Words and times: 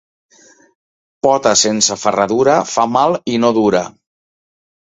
Pota 1.27 1.51
sense 1.65 1.99
ferradura 2.05 2.57
fa 2.73 2.89
mal 2.97 3.19
i 3.35 3.37
no 3.45 3.53
dura. 3.59 3.87